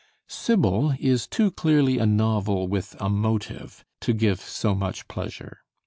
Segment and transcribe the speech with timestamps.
[0.27, 5.59] 'Sibyl' is too clearly a novel with a motive to give so much pleasure.